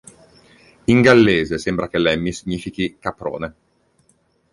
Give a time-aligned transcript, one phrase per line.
[0.85, 3.53] In gallese sembra che Lemmy significhi "caprone".